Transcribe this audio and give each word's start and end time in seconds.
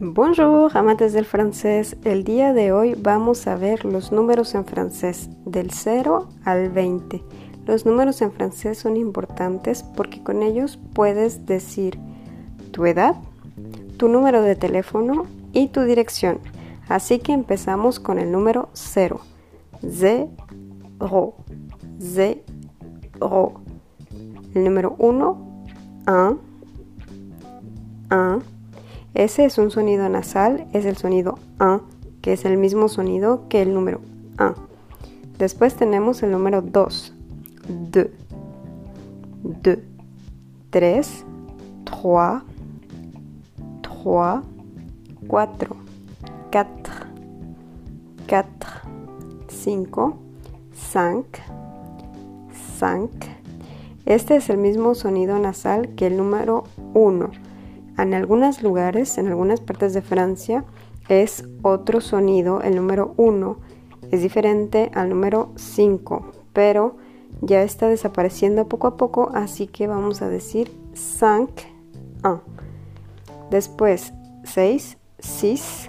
Bonjour, 0.00 0.70
amantes 0.76 1.12
del 1.12 1.24
francés. 1.24 1.96
El 2.04 2.22
día 2.22 2.52
de 2.52 2.70
hoy 2.70 2.94
vamos 2.96 3.48
a 3.48 3.56
ver 3.56 3.84
los 3.84 4.12
números 4.12 4.54
en 4.54 4.64
francés 4.64 5.28
del 5.44 5.72
0 5.72 6.28
al 6.44 6.70
20. 6.70 7.20
Los 7.66 7.84
números 7.84 8.22
en 8.22 8.30
francés 8.30 8.78
son 8.78 8.96
importantes 8.96 9.82
porque 9.82 10.22
con 10.22 10.44
ellos 10.44 10.78
puedes 10.94 11.46
decir 11.46 11.98
tu 12.70 12.86
edad, 12.86 13.16
tu 13.96 14.06
número 14.08 14.40
de 14.42 14.54
teléfono 14.54 15.26
y 15.52 15.66
tu 15.66 15.80
dirección. 15.82 16.38
Así 16.88 17.18
que 17.18 17.32
empezamos 17.32 17.98
con 17.98 18.20
el 18.20 18.30
número 18.30 18.68
0. 18.74 19.20
Zéro. 19.84 21.34
Zéro. 22.00 22.44
El 24.54 24.64
número 24.64 24.94
1. 24.96 25.64
1. 26.06 26.38
1. 28.12 28.57
Ese 29.14 29.44
es 29.44 29.58
un 29.58 29.70
sonido 29.70 30.08
nasal, 30.08 30.66
es 30.72 30.84
el 30.84 30.96
sonido 30.96 31.38
A, 31.58 31.80
que 32.22 32.32
es 32.32 32.44
el 32.44 32.56
mismo 32.58 32.88
sonido 32.88 33.48
que 33.48 33.62
el 33.62 33.74
número 33.74 34.00
A. 34.38 34.54
Después 35.38 35.74
tenemos 35.74 36.22
el 36.22 36.32
número 36.32 36.62
2. 36.62 37.14
De. 37.90 38.10
De. 39.42 39.76
3. 39.76 39.82
3. 40.70 41.06
3. 41.10 41.24
4. 44.02 44.42
4. 45.26 45.76
4. 48.26 48.54
5. 49.48 50.18
5. 50.72 51.24
5. 52.78 53.10
Este 54.06 54.36
es 54.36 54.48
el 54.50 54.56
mismo 54.56 54.94
sonido 54.94 55.38
nasal 55.38 55.90
que 55.94 56.06
el 56.06 56.16
número 56.16 56.64
1. 56.94 57.30
En 57.98 58.14
algunos 58.14 58.62
lugares, 58.62 59.18
en 59.18 59.26
algunas 59.26 59.60
partes 59.60 59.92
de 59.92 60.02
Francia, 60.02 60.64
es 61.08 61.44
otro 61.62 62.00
sonido, 62.00 62.62
el 62.62 62.76
número 62.76 63.12
1 63.16 63.58
es 64.12 64.22
diferente 64.22 64.90
al 64.94 65.08
número 65.08 65.50
5, 65.56 66.30
pero 66.52 66.96
ya 67.40 67.62
está 67.62 67.88
desapareciendo 67.88 68.68
poco 68.68 68.86
a 68.86 68.96
poco, 68.96 69.30
así 69.34 69.66
que 69.66 69.88
vamos 69.88 70.22
a 70.22 70.28
decir 70.28 70.70
5, 70.94 71.52
1. 72.22 72.42
Después 73.50 74.12
6, 74.44 74.96
6, 75.18 75.88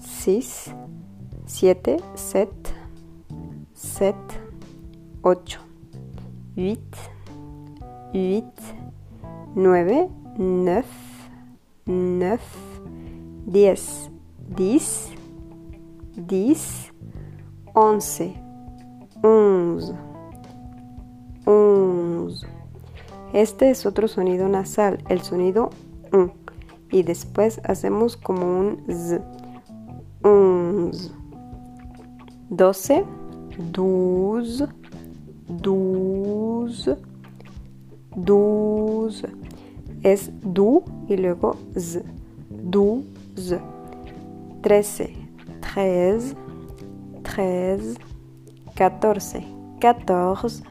6, 0.00 0.74
7, 1.46 1.96
7, 2.14 2.50
7, 3.74 4.16
8, 5.22 5.60
8, 6.54 6.80
8, 8.14 8.48
9, 9.54 10.08
9, 10.36 10.84
9, 11.86 12.38
10, 13.46 14.10
10, 14.56 15.10
10, 16.16 16.92
11, 17.74 18.34
11, 19.22 19.92
11. 21.44 22.46
Este 23.32 23.70
es 23.70 23.86
otro 23.86 24.08
sonido 24.08 24.48
nasal, 24.48 25.02
el 25.08 25.22
sonido 25.22 25.70
un. 26.12 26.32
Y 26.90 27.02
después 27.02 27.60
hacemos 27.64 28.16
como 28.16 28.60
un 28.60 28.84
z. 28.86 29.24
11, 30.22 31.10
12, 32.50 33.04
12, 33.72 34.66
12, 35.48 36.96
12. 38.16 39.28
es 40.02 40.30
du 40.42 40.82
y 41.08 41.16
luego 41.16 41.56
z. 41.74 42.02
Du, 42.50 43.04
z. 43.36 43.60
Trece, 44.62 45.10
treize, 45.60 46.34
treize. 47.22 47.98
Quatorze, 48.74 49.42
quatorze, 49.80 50.62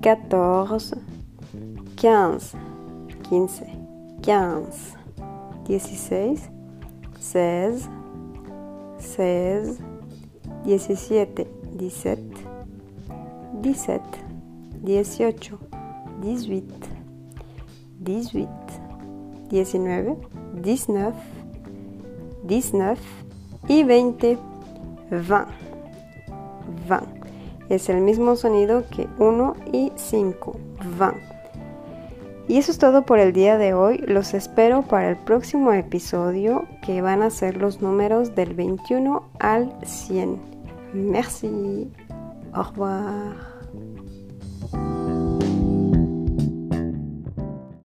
quatorze. 0.00 0.96
Quinze, 1.96 2.56
quince, 3.28 3.66
quinze. 4.22 4.96
Dieciséis, 5.66 6.48
seize, 7.18 7.88
seize. 8.98 9.78
Diecisiete, 10.64 11.46
dix-sept, 11.74 12.46
dix-sept. 13.62 14.18
Dieciocho, 14.82 15.58
dix-huit. 16.22 16.99
18, 18.00 18.48
19, 19.48 20.16
19, 20.54 21.12
19 22.44 22.98
y 23.68 23.84
20, 23.84 24.38
20, 25.10 25.52
20. 26.88 27.20
Es 27.68 27.88
el 27.88 28.00
mismo 28.00 28.36
sonido 28.36 28.84
que 28.90 29.08
1 29.18 29.54
y 29.72 29.92
5, 29.94 30.56
20. 30.98 31.30
Y 32.48 32.58
eso 32.58 32.72
es 32.72 32.78
todo 32.78 33.06
por 33.06 33.20
el 33.20 33.32
día 33.32 33.58
de 33.58 33.74
hoy. 33.74 33.98
Los 33.98 34.34
espero 34.34 34.82
para 34.82 35.10
el 35.10 35.16
próximo 35.16 35.72
episodio 35.72 36.66
que 36.82 37.00
van 37.00 37.22
a 37.22 37.30
ser 37.30 37.56
los 37.56 37.80
números 37.80 38.34
del 38.34 38.54
21 38.54 39.22
al 39.38 39.72
100. 39.84 40.36
Merci. 40.92 41.92
Au 42.52 42.64
revoir. 42.64 43.36